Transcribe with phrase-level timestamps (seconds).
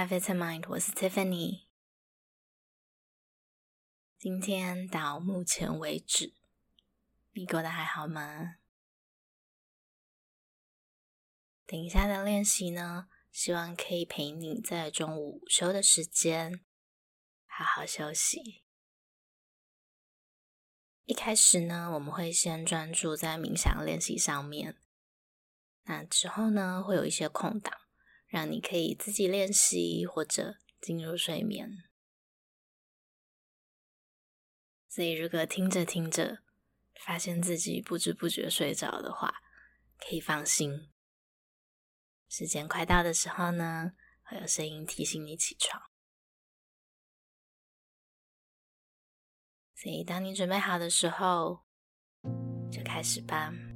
[0.00, 1.64] 下 Vitamind，我是 Tiffany。
[4.18, 6.32] 今天到目前为止，
[7.32, 8.56] 你过得还好吗？
[11.66, 16.64] 等一下的练习呢，希望可以陪你在中午午休的时间
[17.46, 18.62] 好好休息。
[21.04, 24.78] 一开始呢，我们会先专注在冥想练习上面。
[25.82, 27.79] 那之后呢，会有一些空档，
[28.30, 31.84] 让你可以自己练习或者进入睡眠。
[34.88, 36.42] 所以，如果听着听着，
[37.04, 39.42] 发现自己不知不觉睡着的话，
[39.98, 40.90] 可以放心。
[42.28, 45.82] 时间快到的时候呢，会有声音提醒你起床。
[49.74, 51.64] 所以，当你准备好的时候，
[52.70, 53.69] 就开始吧。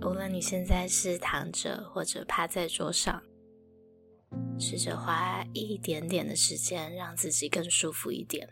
[0.00, 3.22] 无论你现在是躺着或者趴在桌上，
[4.58, 8.48] 试着花一点点的时间，让自己更舒服一点。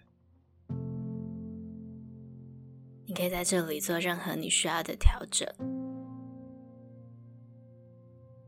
[3.06, 5.48] 你可以在这里做任何你需要的调整。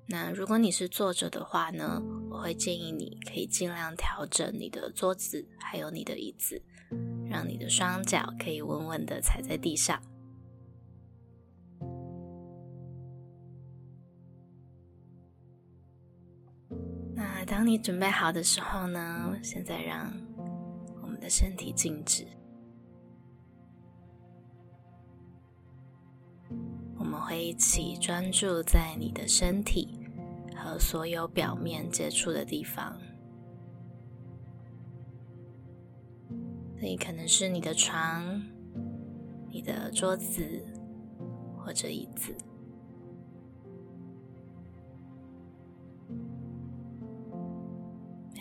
[0.08, 6.60] 那如果你是坐着的话呢，我会建议你可以尽量调整你的桌子，还有你的椅子，
[7.30, 10.02] 让你的双脚可以稳稳的踩在地上。
[17.68, 20.10] 你准备好的时候呢，现在让
[21.02, 22.26] 我们的身体静止，
[26.96, 29.94] 我们会一起专注在你的身体。
[30.60, 32.98] 和所有表面接触的地方，
[36.76, 38.42] 所以可能是你的床、
[39.48, 40.66] 你的桌子
[41.56, 42.34] 或者椅子。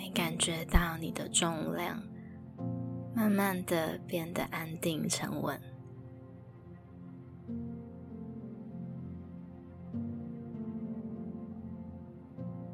[0.09, 2.01] 感觉到你的重量
[3.16, 5.59] 慢慢的变得安定沉稳。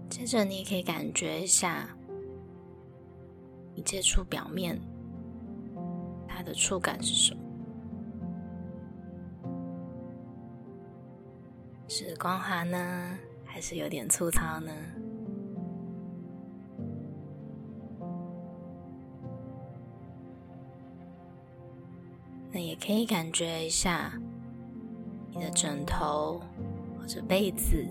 [0.10, 1.90] 接着，你可以感觉一下，
[3.76, 4.80] 你接触表面，
[6.28, 7.42] 它的触感是什么？
[11.90, 14.72] 是光滑呢，还是有点粗糙呢？
[22.86, 24.12] 可以感觉一下，
[25.32, 26.42] 你的枕头
[27.00, 27.88] 或者被子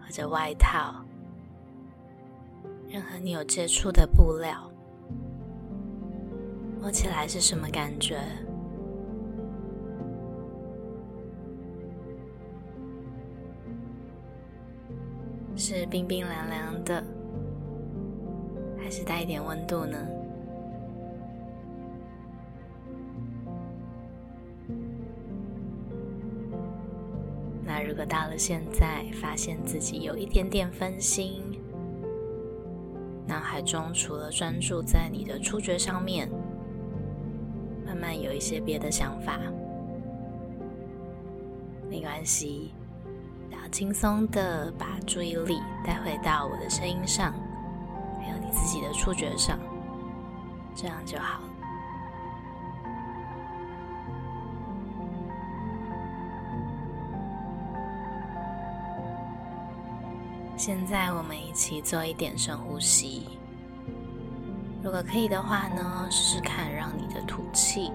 [0.00, 1.04] 或者外套。
[2.88, 4.72] 任何你有接触的布料，
[6.80, 8.18] 摸起来是什么感觉？
[15.54, 17.04] 是冰冰凉凉的，
[18.78, 19.98] 还是带一点温度呢？
[28.00, 31.42] 果到了现在，发现自己有一点点分心。
[33.26, 36.26] 脑海中除了专注在你的触觉上面，
[37.84, 39.38] 慢慢有一些别的想法，
[41.90, 42.72] 没关系，
[43.50, 47.34] 要轻松的把注意力带回到我的声音上，
[48.18, 49.58] 还有你自己的触觉上，
[50.74, 51.49] 这样就好了。
[60.62, 63.26] 现在我们一起做一点深呼吸。
[64.84, 67.90] 如果可以的话呢，试试看让你的吐气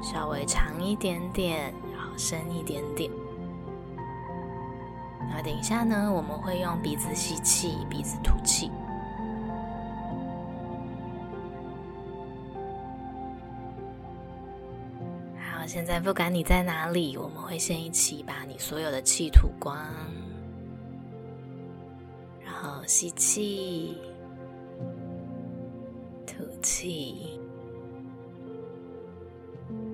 [0.00, 3.10] 稍微长一点点，然后深一点点。
[5.28, 8.70] 那等一下呢，我们会用鼻子吸气，鼻子吐气。
[15.36, 19.76] 好，现在不管你在哪里，我们会先一起把你所有的气吐光。
[22.86, 23.96] 吸气，
[26.26, 27.40] 吐气，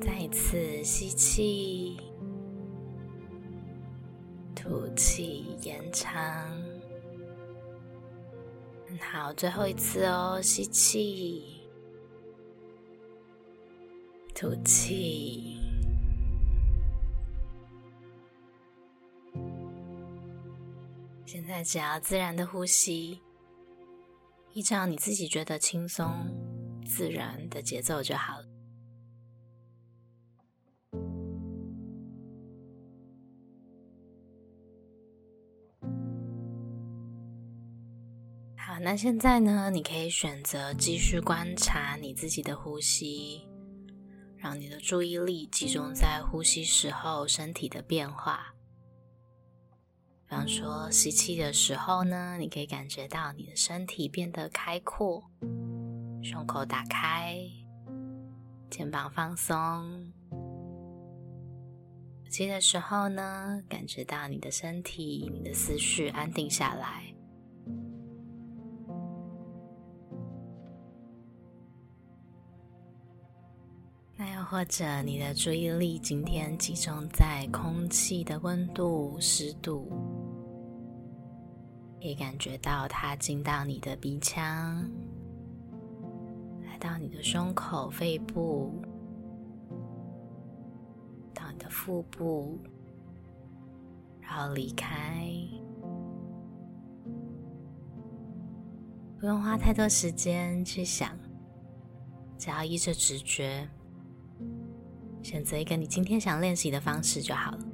[0.01, 1.97] 再次吸气，
[4.55, 6.13] 吐气，延长。
[9.01, 11.61] 好，最后一次哦，吸气，
[14.35, 15.60] 吐气。
[21.51, 23.21] 在只要自然的呼吸，
[24.53, 26.09] 依照你自己觉得轻松、
[26.87, 28.47] 自然的节奏就好了。
[38.57, 43.45] 好那现在呢，你可以选择继续观察你自己的呼吸，
[44.37, 48.55] 让你的注意力集中在呼吸时候身体的变化。
[50.31, 55.25] 比方说，吸气的时候呢，你可以感觉到你的身体变得开阔，
[56.23, 57.37] 胸口打开，
[58.71, 59.53] 肩膀放松。
[62.23, 67.13] 呼气的时候呢，感觉到你的身体、你的思绪安定下来。
[74.17, 79.91] 那又或者，你的注意力今天集中在空气的温度、湿度。
[82.01, 84.91] 可以感觉到它进到你的鼻腔，
[86.65, 88.73] 来到你的胸口、肺部，
[91.35, 92.59] 到你的腹部，
[94.19, 95.29] 然后离开。
[99.19, 101.15] 不用花太多时间去想，
[102.39, 103.69] 只要依着直觉，
[105.23, 107.70] 选择一个你今天想练习的方式就好了。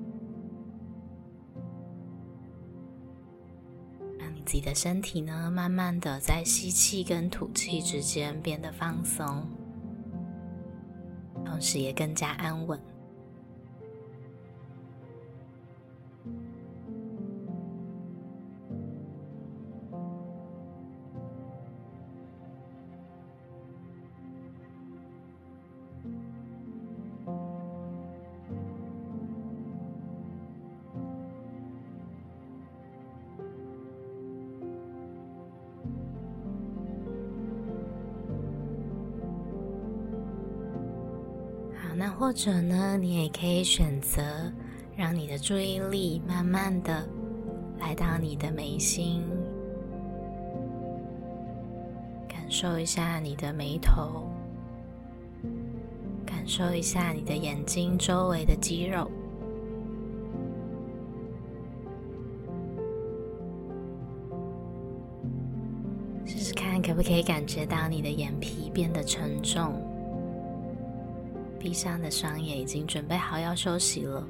[4.47, 9.45] 自己的身体呢，慢慢的在吸气跟吐气之间变得放松，
[11.45, 12.81] 同时也更加安稳。
[41.99, 44.21] 那或者呢，你也可以选择
[44.95, 47.09] 让你的注意力慢慢的
[47.81, 49.25] 来到你的眉心，
[52.29, 54.29] 感受一下你的眉头，
[56.27, 59.11] 感受一下你的眼睛周围的肌肉，
[66.27, 69.75] 试试看可不可以感觉到你的眼皮变得沉重。
[71.59, 74.27] 闭上的双眼已经准备好要休息了。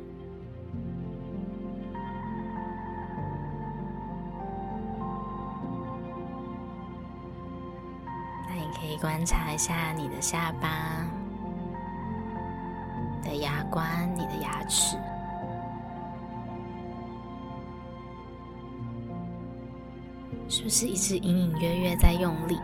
[8.49, 11.07] 那你可以观察一下你的下巴、
[13.23, 14.97] 的牙关、你的牙齿，
[20.49, 22.59] 是不是一直隐隐约约在用力？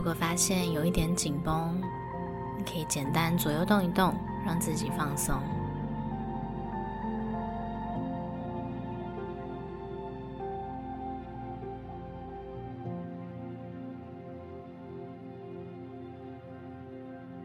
[0.00, 1.78] 如果发现有一点紧绷，
[2.56, 4.14] 你可以简单左右动一动，
[4.46, 5.38] 让自己放松。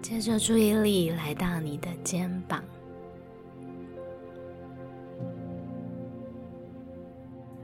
[0.01, 2.63] 接着注意力来到你的肩膀，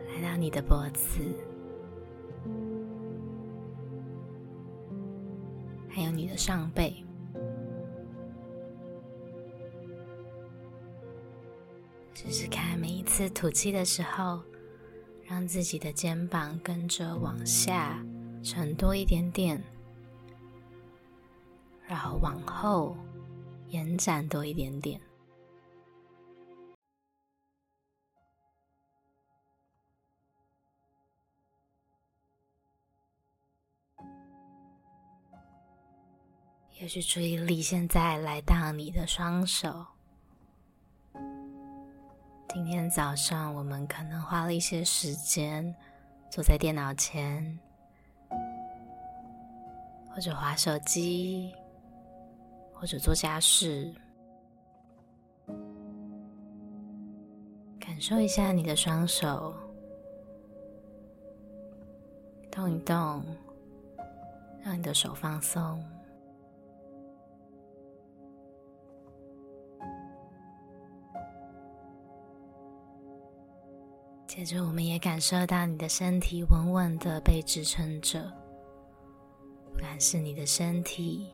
[0.10, 1.24] 来到你的脖子。
[5.94, 7.04] 还有你的上背，
[12.14, 14.42] 试试看，每一次吐气的时候，
[15.26, 18.02] 让自己的肩膀跟着往下
[18.42, 19.62] 沉多一点点，
[21.86, 22.96] 然后往后
[23.68, 25.00] 延展多一点点。
[36.82, 39.86] 也许注意力现在来到你的双手。
[42.50, 45.76] 今天早上我们可能花了一些时间
[46.28, 47.60] 坐在电脑前，
[50.10, 51.54] 或者滑手机，
[52.74, 53.94] 或者做家事。
[57.80, 59.54] 感受一下你的双手，
[62.50, 63.24] 动一动，
[64.64, 65.80] 让你的手放松。
[74.34, 78.32] 接着，我们也感受到你的身体稳稳的被支撑着，
[79.66, 81.28] 不管是你的身体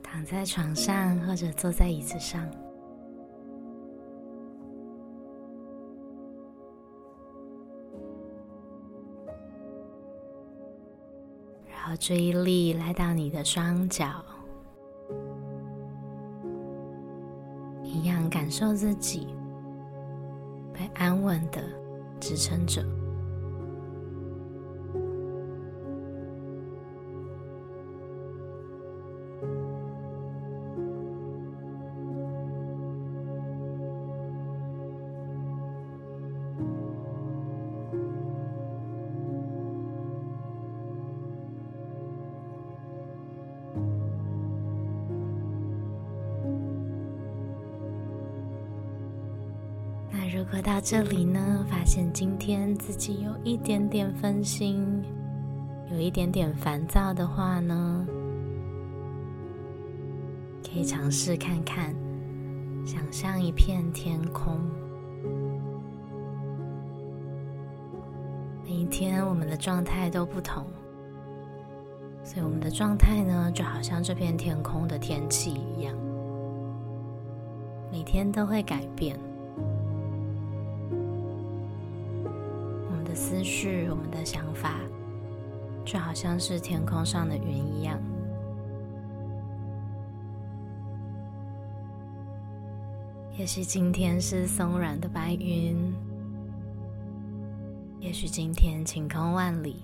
[0.00, 2.48] 躺在床上，或者坐在椅子上，
[11.68, 14.24] 然后注意力来到你的双脚，
[17.82, 19.26] 一样感受自己。
[20.74, 21.62] 被安稳的
[22.20, 23.03] 支撑着。
[50.84, 55.02] 这里呢，发现今天自己有一点点分心，
[55.90, 58.06] 有一点点烦躁的话呢，
[60.62, 61.94] 可以尝试看看，
[62.84, 64.60] 想象一片天空。
[68.62, 70.66] 每一天我们的状态都不同，
[72.22, 75.96] 所以我们的状态呢，就好像这片天空的天气一样，
[77.90, 79.18] 每天都会改变。
[83.34, 84.78] 思绪，我们的想法，
[85.84, 88.00] 就好像是天空上的云一样。
[93.36, 95.92] 也许今天是松软的白云，
[97.98, 99.82] 也许今天晴空万里，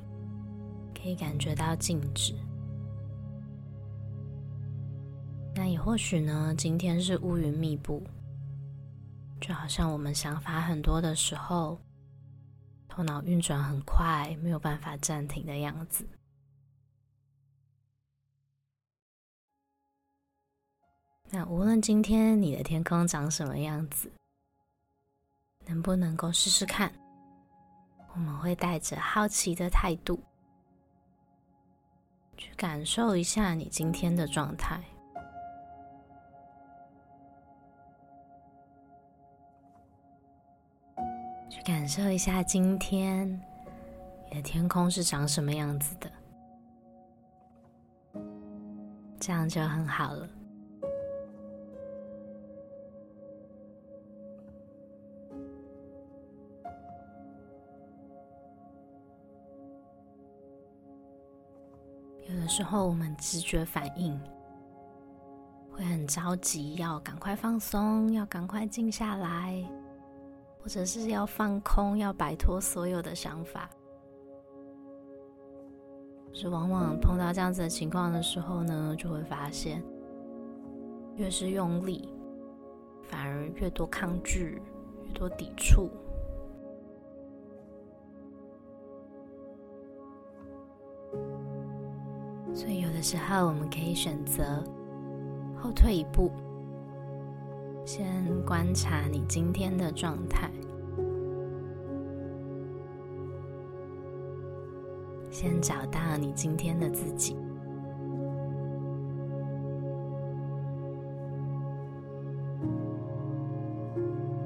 [0.95, 2.33] 可以感觉到静止。
[5.57, 8.01] 那也或许呢，今天是乌云密布，
[9.41, 11.77] 就好像我们想法很多的时候。
[13.01, 16.07] 头脑运转很快，没有办法暂停的样子。
[21.31, 24.13] 那无论今天你的天空长什么样子，
[25.65, 26.93] 能不能够试试看？
[28.13, 30.23] 我们会带着好奇的态度，
[32.37, 34.85] 去感受一下你今天的状态。
[41.51, 43.29] 去感受一下今天
[44.31, 46.09] 你的天空是长什么样子的，
[49.19, 50.29] 这样就很好了。
[62.29, 64.17] 有的时候我们直觉反应
[65.73, 69.69] 会很着急，要赶快放松，要赶快静下来。
[70.63, 73.69] 或者是要放空，要摆脱所有的想法，
[76.33, 79.83] 是往往碰到这样子的情况的时候呢，就会发现，
[81.17, 82.13] 越是用力，
[83.03, 84.61] 反而越多抗拒，
[85.07, 85.89] 越多抵触。
[92.53, 94.63] 所以有的时候，我们可以选择
[95.57, 96.31] 后退一步。
[97.85, 98.07] 先
[98.47, 100.51] 观察你今天的状态，
[105.31, 107.37] 先找到你今天的自己，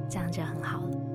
[0.09, 1.14] 这样就很好了。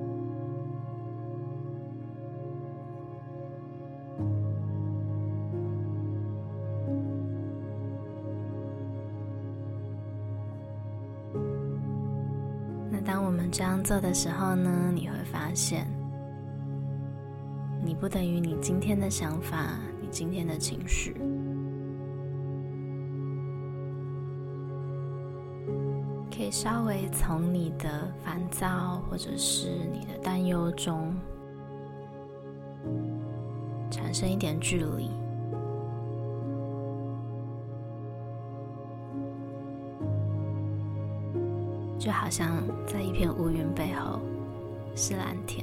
[13.90, 15.84] 做的时候呢，你会发现，
[17.84, 21.12] 你不等于你今天的想法，你今天的情绪，
[26.32, 31.12] 可以稍微从你的烦躁或者是你的担忧中
[33.90, 35.10] 产生一点距离。
[42.00, 44.18] 就好像在一片乌云背后
[44.96, 45.62] 是蓝天。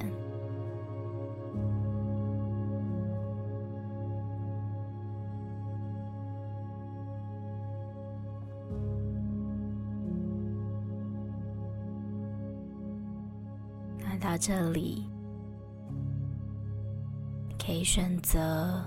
[14.00, 15.04] 那到这里，
[17.50, 18.86] 你可以选择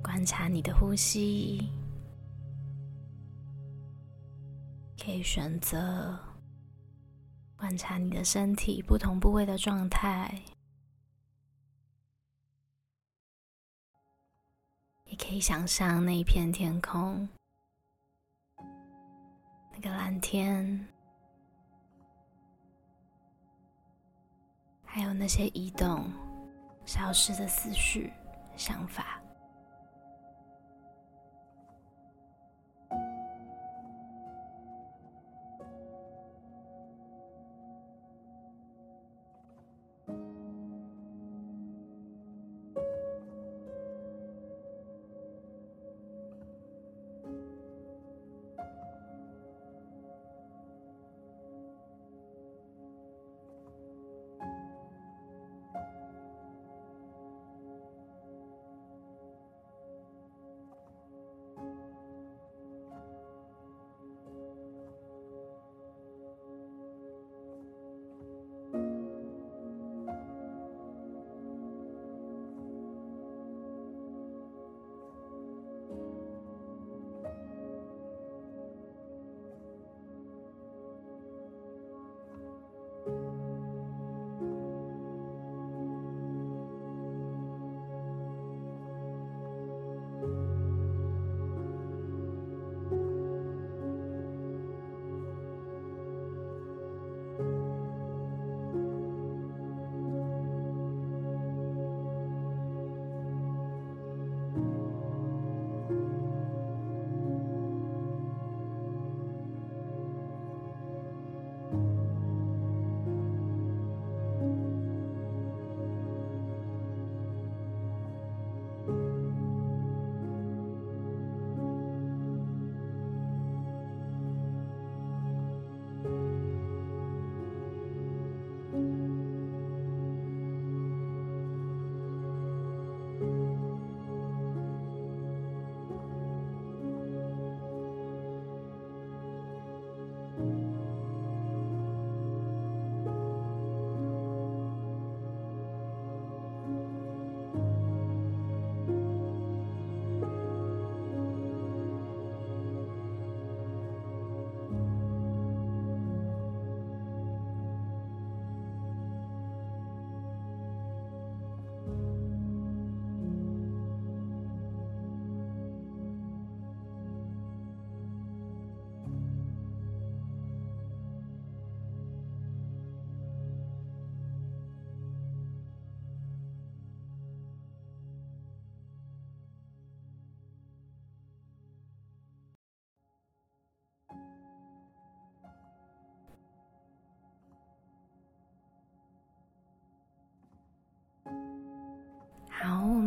[0.00, 1.68] 观察你的呼吸。
[5.02, 6.18] 可以选择
[7.56, 10.42] 观察你的身体不同部位的状态，
[15.06, 17.28] 也可以想象那一片天空，
[19.72, 20.86] 那个蓝天，
[24.84, 26.10] 还有那些移动、
[26.84, 28.12] 消失的思绪、
[28.56, 29.19] 想法。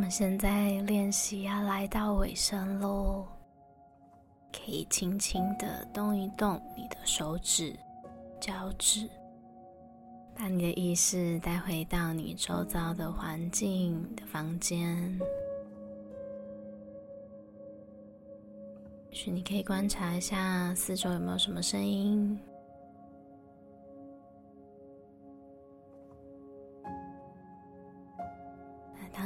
[0.03, 3.25] 们现在练习要来到尾声喽，
[4.51, 7.73] 可以轻轻的动一动你的手指、
[8.37, 9.09] 脚趾，
[10.35, 15.17] 把你的意识带回到你周遭的环境、的房间。
[19.09, 22.37] 也许你可以观察一下四周有没有什么声音。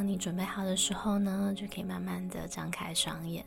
[0.08, 3.46] 你准备好的时候呢，就可以慢慢的张开双眼。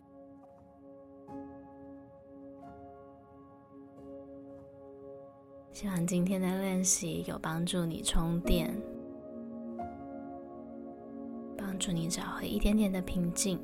[5.72, 8.70] 希望今天的练习有帮助你充电，
[11.56, 13.58] 帮助你找回一点点的平静。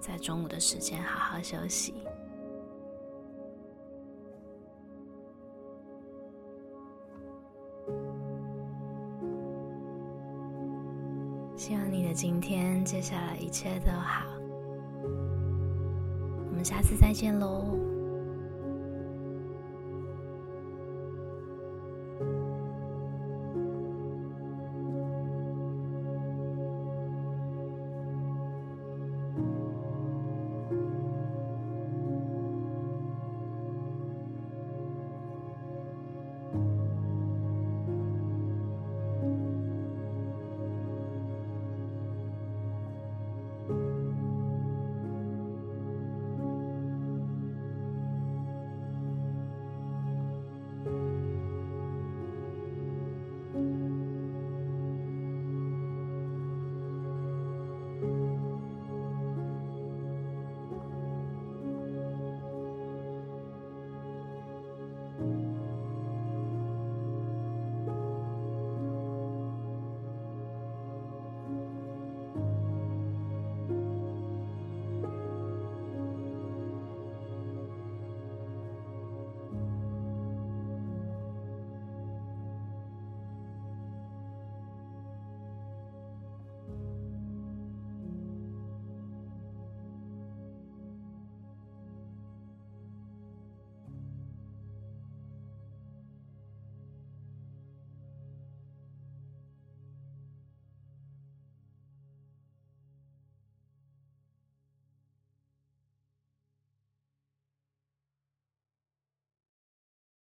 [0.00, 1.94] 在中午的时间好好休息。
[12.22, 14.26] 今天接下来一切都好。
[16.50, 17.89] 我们下次再见喽。